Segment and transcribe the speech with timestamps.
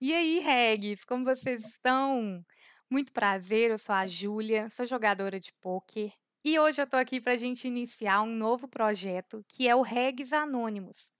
[0.00, 2.42] E aí, regs, como vocês estão?
[2.90, 7.20] Muito prazer, eu sou a Júlia, sou jogadora de pôquer e hoje eu tô aqui
[7.20, 11.12] para a gente iniciar um novo projeto que é o Regs Anônimos.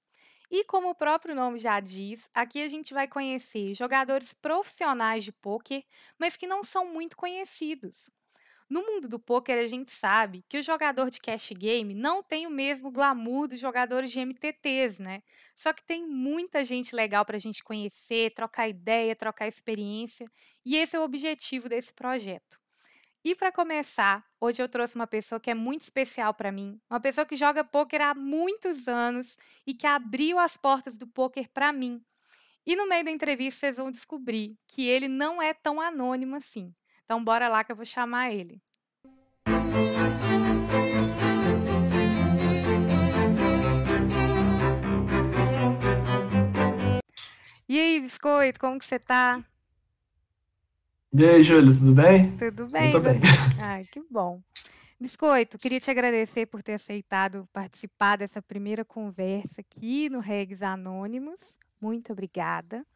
[0.51, 5.33] E como o próprio nome já diz, aqui a gente vai conhecer jogadores profissionais de
[5.33, 5.85] pôquer,
[6.19, 8.11] mas que não são muito conhecidos.
[8.71, 12.47] No mundo do poker, a gente sabe que o jogador de cash game não tem
[12.47, 15.25] o mesmo glamour dos jogadores de MTTs, né?
[15.57, 20.25] Só que tem muita gente legal para a gente conhecer, trocar ideia, trocar experiência,
[20.65, 22.61] e esse é o objetivo desse projeto.
[23.25, 27.01] E para começar, hoje eu trouxe uma pessoa que é muito especial para mim, uma
[27.01, 31.73] pessoa que joga poker há muitos anos e que abriu as portas do poker para
[31.73, 32.01] mim.
[32.65, 36.73] E no meio da entrevista vocês vão descobrir que ele não é tão anônimo assim.
[37.11, 38.63] Então bora lá que eu vou chamar ele.
[47.69, 49.45] E aí, Biscoito, como que você tá?
[51.13, 52.37] E aí, Júlio, tudo bem?
[52.37, 53.21] Tudo bem, e bem.
[53.69, 54.41] Ai, que bom.
[55.01, 61.59] Biscoito, queria te agradecer por ter aceitado participar dessa primeira conversa aqui no Regs Anônimos.
[61.81, 62.87] Muito obrigada.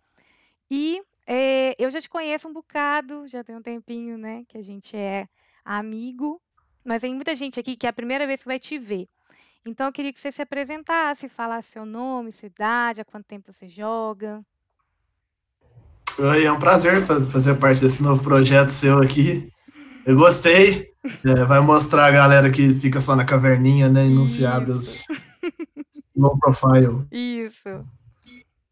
[0.70, 4.62] E eh, eu já te conheço um bocado, já tem um tempinho, né, que a
[4.62, 5.26] gente é
[5.64, 6.40] amigo,
[6.84, 9.08] mas tem muita gente aqui que é a primeira vez que vai te ver.
[9.66, 13.50] Então eu queria que você se apresentasse, falasse seu nome, sua idade, há quanto tempo
[13.52, 14.44] você joga.
[16.18, 19.50] Oi, é um prazer fa- fazer parte desse novo projeto seu aqui.
[20.06, 20.92] Eu gostei.
[21.26, 24.72] É, vai mostrar a galera que fica só na caverninha, né, e não se abre
[24.72, 25.04] os
[26.14, 27.06] low profile.
[27.10, 27.68] isso.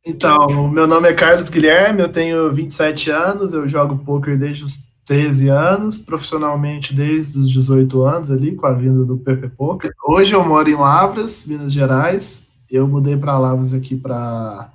[0.05, 4.64] Então, o meu nome é Carlos Guilherme, eu tenho 27 anos, eu jogo poker desde
[4.64, 9.92] os 13 anos, profissionalmente desde os 18 anos ali, com a vinda do PP Poker.
[10.05, 12.48] Hoje eu moro em Lavras, Minas Gerais.
[12.70, 14.73] Eu mudei para Lavras aqui para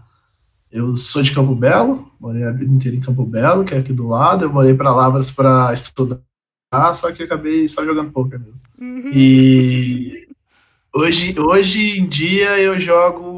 [0.71, 3.91] Eu sou de Campo Belo, morei a vida inteira em Campo Belo, que é aqui
[3.91, 4.45] do lado.
[4.45, 6.21] Eu morei para Lavras para estudar,
[6.93, 8.61] só que acabei só jogando poker mesmo.
[8.79, 9.11] Uhum.
[9.13, 10.27] E
[10.93, 13.36] hoje, hoje em dia eu jogo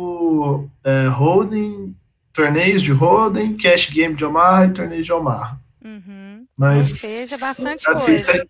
[0.84, 1.96] é, holding,
[2.34, 5.60] torneios de holding, cash game de Omaha e torneio de Omaha.
[5.84, 6.40] Uhum.
[6.40, 8.32] Ou Mas seja, bastante assim, coisa.
[8.32, 8.42] sem,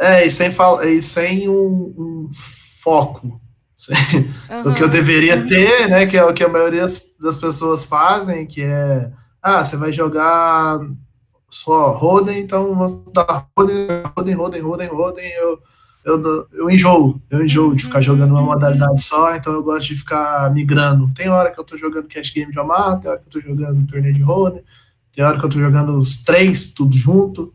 [0.00, 0.50] é, e sem,
[0.84, 2.28] e sem um, um
[2.82, 3.40] foco.
[4.64, 6.06] o que eu deveria ter, né?
[6.06, 6.86] Que é o que a maioria
[7.20, 10.80] das pessoas fazem, que é ah, você vai jogar
[11.48, 15.60] só Roden, então vou dar Roden, Roden, Roden, Roden, Roden, eu,
[16.06, 19.96] eu, eu enjoo, eu enjoo de ficar jogando uma modalidade só, então eu gosto de
[19.96, 21.12] ficar migrando.
[21.12, 23.40] Tem hora que eu tô jogando cash game de Omar, tem hora que eu tô
[23.40, 24.62] jogando torneio de Roden,
[25.10, 27.52] tem hora que eu tô jogando os três, tudo junto.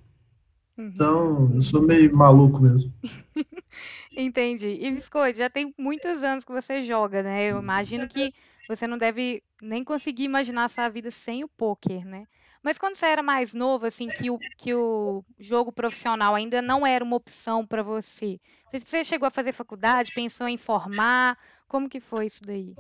[0.78, 0.88] Uhum.
[0.88, 2.94] Então, eu sou meio maluco mesmo.
[4.18, 4.80] Entendi.
[4.82, 7.50] E Biscoito, já tem muitos anos que você joga, né?
[7.50, 8.34] Eu imagino que
[8.68, 12.26] você não deve nem conseguir imaginar sua vida sem o poker, né?
[12.64, 16.86] Mas quando você era mais novo, assim, que o, que o jogo profissional ainda não
[16.86, 18.40] era uma opção para você,
[18.72, 21.38] você chegou a fazer faculdade, pensou em formar?
[21.68, 22.76] Como que foi isso daí?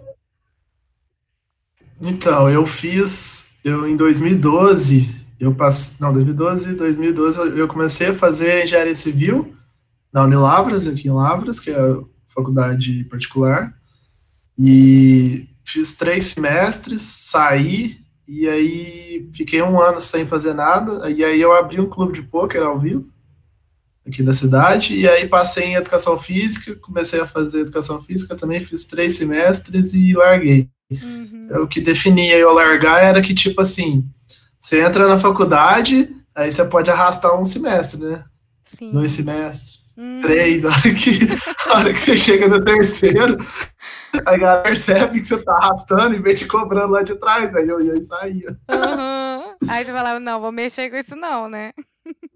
[1.99, 5.09] Então, eu fiz, eu em 2012,
[5.39, 9.55] eu passei, não, 2012, 2012 eu eu comecei a fazer engenharia civil
[10.13, 13.73] na Unilavras, aqui em Lavras, que é a faculdade particular,
[14.57, 21.41] e fiz três semestres, saí, e aí fiquei um ano sem fazer nada, e aí
[21.41, 23.11] eu abri um clube de pôquer ao vivo,
[24.07, 28.59] aqui da cidade, e aí passei em educação física, comecei a fazer educação física também,
[28.59, 30.69] fiz três semestres e larguei.
[30.91, 31.63] Uhum.
[31.63, 34.05] O que definia eu largar era que, tipo assim,
[34.59, 38.23] você entra na faculdade, aí você pode arrastar um semestre, né?
[38.91, 39.23] Dois Sim.
[39.23, 40.19] semestres, Uhum.
[40.21, 41.19] três, a hora que,
[41.69, 43.37] a hora que você chega no terceiro,
[44.25, 47.67] a galera percebe que você tá arrastando e vem te cobrando lá de trás, aí
[47.67, 48.57] eu ia e saía.
[48.69, 49.55] Aham.
[49.69, 51.71] Aí você falava, não, vou mexer com isso não, né?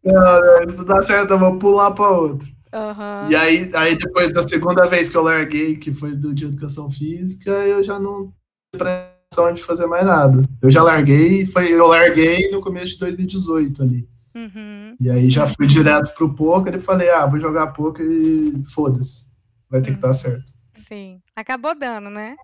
[0.04, 2.48] Não, não, isso não dá certo, eu vou pular para outro.
[2.74, 3.28] Aham.
[3.30, 6.90] E aí, aí, depois da segunda vez que eu larguei, que foi do de educação
[6.90, 8.34] física, eu já não
[8.74, 8.84] tive
[9.32, 10.44] pressão de fazer mais nada.
[10.62, 14.08] Eu já larguei, foi, eu larguei no começo de 2018 ali.
[14.36, 14.96] Uhum.
[15.00, 19.26] E aí já fui direto pro poker e falei, ah, vou jogar poker e foda-se.
[19.70, 20.14] Vai ter que dar Uhum.
[20.14, 20.54] certo.
[20.88, 21.22] Sim.
[21.36, 22.36] Acabou dando, né?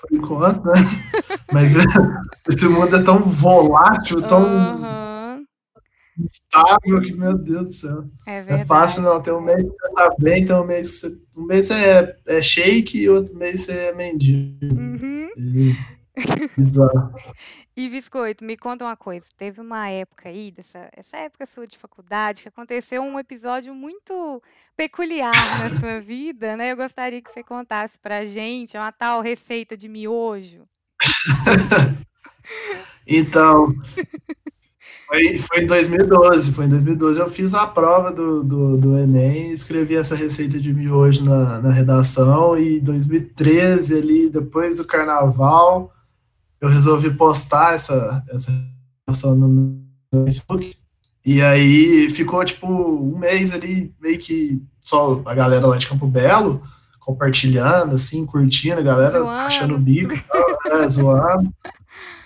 [0.00, 0.72] Por enquanto, né?
[1.52, 1.72] Mas
[2.48, 5.46] esse mundo é tão volátil, tão Aham.
[6.18, 8.04] instável que, meu Deus do céu.
[8.26, 9.16] É É fácil, verdade.
[9.16, 9.22] não.
[9.22, 11.18] Tem um mês que você tá bem, tem um mês que você.
[11.36, 14.74] Um mês você é, é shake e outro mês você é mendigo.
[14.74, 15.28] Uhum.
[15.36, 15.95] E-
[16.56, 17.14] Bizarro.
[17.76, 19.26] E Biscoito, me conta uma coisa.
[19.36, 24.42] Teve uma época aí, dessa, essa época sua de faculdade, que aconteceu um episódio muito
[24.74, 26.72] peculiar na sua vida, né?
[26.72, 30.66] Eu gostaria que você contasse pra gente, é uma tal receita de miojo.
[33.06, 33.74] Então,
[35.06, 37.20] foi, foi em 2012, foi em 2012.
[37.20, 41.70] Eu fiz a prova do, do, do Enem, escrevi essa receita de miojo na, na
[41.70, 45.92] redação, e em 2013, ali, depois do carnaval,
[46.60, 48.50] eu resolvi postar essa, essa
[49.06, 49.84] redação no
[50.24, 50.74] Facebook.
[51.24, 56.06] E aí ficou, tipo, um mês ali, meio que só a galera lá de Campo
[56.06, 56.62] Belo,
[57.00, 59.30] compartilhando, assim, curtindo, a galera zoando.
[59.30, 60.14] achando o bico,
[60.70, 61.52] é, zoando.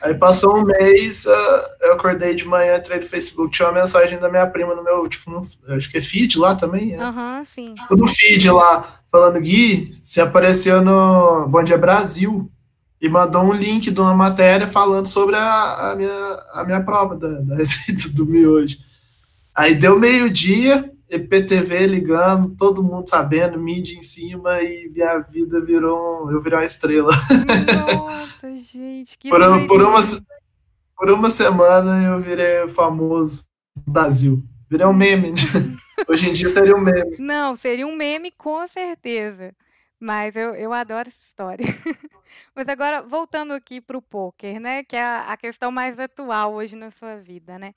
[0.03, 4.19] Aí passou um mês, uh, eu acordei de manhã, entrei no Facebook, tinha uma mensagem
[4.19, 5.47] da minha prima no meu, tipo, no,
[5.77, 6.95] acho que é feed lá também.
[6.95, 7.75] Aham, uhum, sim.
[7.75, 12.51] Tipo, no feed lá, falando, Gui, você apareceu no Bom Dia Brasil
[13.01, 17.17] e mandou um link de uma matéria falando sobre a, a minha, a minha prova
[17.17, 18.77] da, da receita do miojo.
[19.55, 26.31] Aí deu meio-dia, EPTV ligando, todo mundo sabendo, mídia em cima e minha vida virou.
[26.31, 27.13] Eu virei uma estrela.
[27.97, 30.01] Nossa, gente, que por, por, uma,
[30.97, 33.45] por uma semana eu virei famoso
[33.75, 34.45] no Brasil.
[34.71, 35.31] Virei um meme.
[35.31, 35.37] Né?
[36.07, 37.17] Hoje em dia seria um meme.
[37.19, 39.53] Não, seria um meme com certeza.
[40.01, 41.67] Mas eu, eu adoro essa história.
[42.57, 44.83] Mas agora, voltando aqui para o poker, né?
[44.83, 47.75] Que é a, questão mais atual hoje na sua vida, né?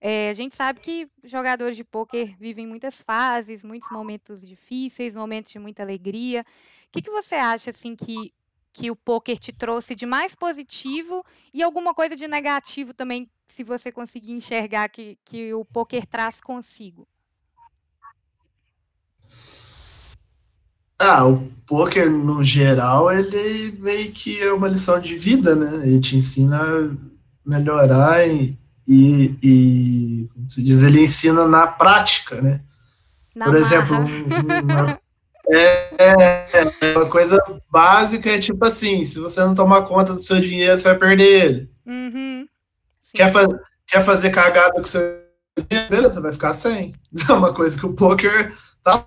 [0.00, 5.50] É, a gente sabe que jogadores de pôquer vivem muitas fases, muitos momentos difíceis, momentos
[5.50, 6.46] de muita alegria.
[6.86, 8.32] O que, que você acha assim que,
[8.72, 11.22] que o pôquer te trouxe de mais positivo
[11.52, 16.40] e alguma coisa de negativo também, se você conseguir enxergar que, que o pôquer traz
[16.40, 17.06] consigo?
[20.98, 25.86] Ah, o poker no geral, ele meio que é uma lição de vida, né?
[25.86, 26.90] Ele te ensina a
[27.44, 28.58] melhorar e
[28.88, 32.62] e, e como se diz, ele ensina na prática, né?
[33.36, 34.98] Na Por exemplo, uma,
[35.50, 37.38] é, é, uma coisa
[37.70, 41.44] básica é tipo assim, se você não tomar conta do seu dinheiro, você vai perder
[41.44, 41.70] ele.
[41.84, 42.48] Uhum.
[43.12, 43.46] Quer, fa
[43.86, 45.02] quer fazer cagada com seu
[45.68, 46.94] dinheiro, beleza, você vai ficar sem.
[47.28, 49.04] É uma coisa que o poker tá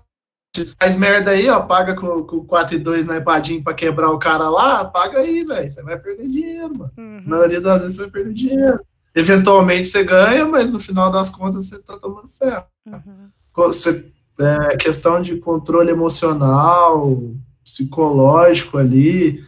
[0.78, 4.18] faz merda aí, ó, paga com, com 4 e 2 na empadinha pra quebrar o
[4.18, 5.68] cara lá, paga aí, velho.
[5.68, 6.92] Você vai perder dinheiro, mano.
[6.96, 7.22] Uhum.
[7.26, 8.80] A maioria das vezes você vai perder dinheiro
[9.14, 12.64] eventualmente você ganha, mas no final das contas você está tomando ferro.
[12.86, 13.28] Uhum.
[13.54, 17.22] Você, é, questão de controle emocional,
[17.62, 19.44] psicológico ali.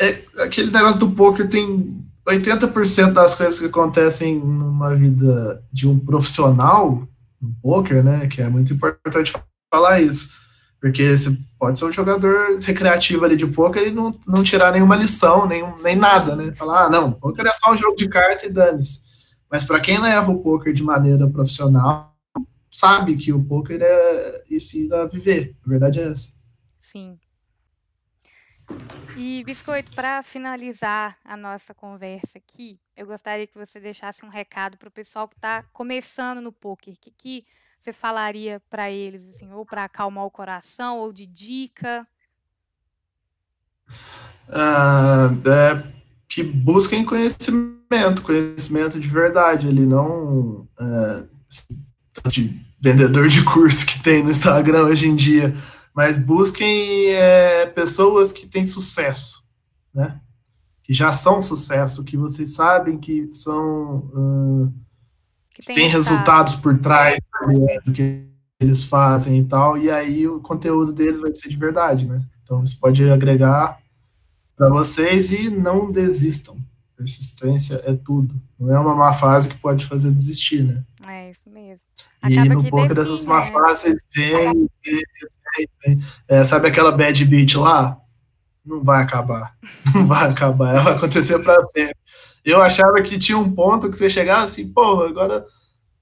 [0.00, 5.98] É, aquele negócio do poker tem 80% das coisas que acontecem numa vida de um
[5.98, 7.06] profissional
[7.40, 8.26] no poker, né?
[8.26, 9.32] Que é muito importante
[9.74, 10.44] falar isso
[10.84, 14.94] porque você pode ser um jogador recreativo ali de poker e não, não tirar nenhuma
[14.94, 16.54] lição, nem, nem nada, né?
[16.54, 19.02] Falar, ah, não, poker é só um jogo de carta e dane-se.
[19.50, 22.14] Mas para quem leva o poker de maneira profissional,
[22.70, 25.56] sabe que o poker é ensina a viver.
[25.64, 26.34] A verdade é essa.
[26.78, 27.18] Sim.
[29.16, 34.76] E, Biscoito, para finalizar a nossa conversa aqui, eu gostaria que você deixasse um recado
[34.76, 36.94] para o pessoal que está começando no poker.
[37.00, 37.46] Que, que
[37.84, 42.06] você falaria para eles, assim, ou para acalmar o coração, ou de dica?
[44.48, 45.94] Ah, é
[46.26, 51.26] que busquem conhecimento, conhecimento de verdade, ele não é,
[52.28, 55.54] de vendedor de curso que tem no Instagram hoje em dia,
[55.94, 59.44] mas busquem é, pessoas que têm sucesso,
[59.94, 60.20] né?
[60.82, 64.74] Que já são sucesso, que vocês sabem que são uh,
[65.62, 68.24] tem, tem resultados por trás né, do que
[68.60, 72.22] eles fazem e tal, e aí o conteúdo deles vai ser de verdade, né?
[72.42, 73.78] Então isso pode agregar
[74.56, 76.56] para vocês e não desistam.
[76.96, 78.40] Persistência é tudo.
[78.58, 80.84] Não é uma má fase que pode fazer desistir, né?
[81.06, 81.84] É isso mesmo.
[82.22, 86.00] Acaba e no poker essas má fases vêm, vem, vem.
[86.28, 87.98] É, sabe aquela bad beat lá?
[88.64, 89.54] Não vai acabar.
[89.94, 90.70] Não vai acabar.
[90.74, 91.96] Ela vai acontecer para sempre.
[92.44, 95.46] Eu achava que tinha um ponto que você chegava assim, pô, agora,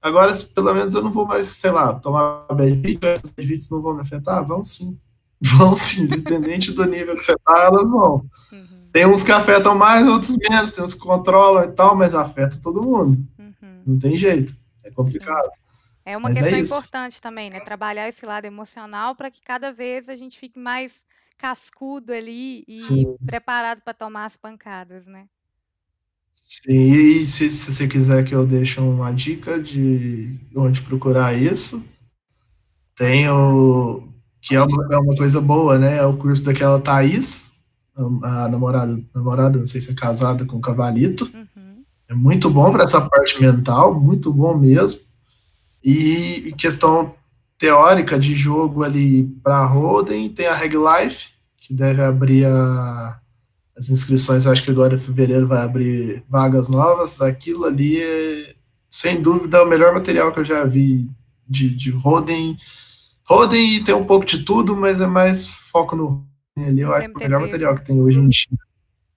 [0.01, 3.93] agora pelo menos eu não vou mais, sei lá, tomar bad essas bad não vão
[3.93, 4.45] me afetar?
[4.45, 4.99] Vão sim.
[5.57, 8.25] Vão sim, independente do nível que você tá, elas vão.
[8.49, 8.87] Uhum.
[8.93, 12.57] Tem uns que afetam mais, outros menos, tem uns que controlam e tal, mas afeta
[12.61, 13.21] todo mundo.
[13.37, 13.81] Uhum.
[13.85, 14.55] Não tem jeito.
[14.85, 15.43] É complicado.
[15.43, 15.63] Sim.
[16.05, 17.59] É uma mas é questão é importante também, né?
[17.59, 21.05] Trabalhar esse lado emocional para que cada vez a gente fique mais
[21.37, 23.17] cascudo ali e Sim.
[23.25, 25.27] preparado para tomar as pancadas, né?
[26.31, 31.83] Sim, e se, se você quiser que eu deixe uma dica de onde procurar isso,
[32.95, 34.07] tem o.
[34.41, 35.97] que é uma, é uma coisa boa, né?
[35.97, 37.53] É o curso daquela Thaís,
[37.95, 41.25] a, a namorada, namorada, não sei se é casada com o Cavalito.
[41.25, 41.83] Uhum.
[42.09, 45.01] É muito bom para essa parte mental, muito bom mesmo.
[45.83, 47.13] E questão
[47.63, 53.21] teórica de jogo ali para Roden, tem a Reg Life, que deve abrir a
[53.75, 57.21] as inscrições, acho que agora em fevereiro vai abrir vagas novas.
[57.21, 58.53] Aquilo ali é,
[58.89, 61.09] sem dúvida, o melhor material que eu já vi
[61.47, 62.53] de, de Roden.
[63.25, 66.27] Roden tem um pouco de tudo, mas é mais foco no
[66.57, 66.81] Roden ali.
[66.81, 68.59] Eu acho que o melhor material que tem hoje em dia.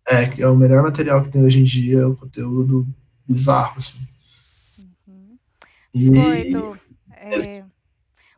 [0.06, 2.86] É, que é o melhor material que tem hoje em dia, é o conteúdo
[3.26, 3.98] bizarro, assim.
[4.78, 5.36] Uhum.
[5.92, 6.56] E...
[7.10, 7.65] é,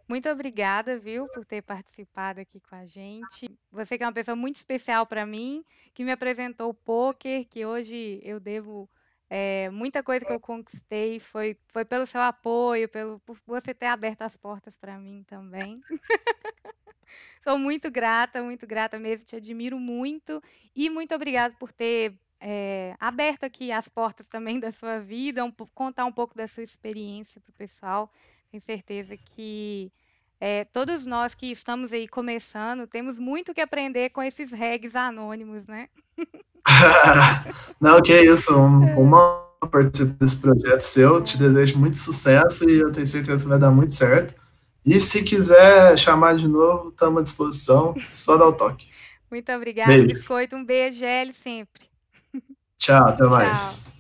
[0.09, 3.51] muito obrigada, viu, por ter participado aqui com a gente.
[3.71, 7.67] Você que é uma pessoa muito especial para mim, que me apresentou o poker, que
[7.67, 8.89] hoje eu devo
[9.31, 13.87] é, muita coisa que eu conquistei foi, foi pelo seu apoio, pelo, por você ter
[13.87, 15.81] aberto as portas para mim também.
[17.45, 20.43] Sou muito grata, muito grata mesmo, te admiro muito
[20.75, 25.53] e muito obrigada por ter é, aberto aqui as portas também da sua vida, um,
[25.75, 28.11] contar um pouco da sua experiência para o pessoal.
[28.51, 29.93] Tenho certeza que
[30.41, 35.67] é, todos nós que estamos aí começando temos muito que aprender com esses regs anônimos,
[35.67, 35.89] né?
[37.81, 38.57] Não, que é isso.
[38.57, 41.21] Um, uma participar desse projeto seu.
[41.21, 44.35] Te desejo muito sucesso e eu tenho certeza que vai dar muito certo.
[44.85, 47.95] E se quiser chamar de novo, estamos à disposição.
[48.13, 48.89] Só dar o toque.
[49.31, 50.07] Muito obrigada, beijo.
[50.07, 50.57] Biscoito.
[50.57, 51.89] Um beijo, L, sempre.
[52.79, 53.31] Tchau, até Tchau.
[53.31, 53.98] mais.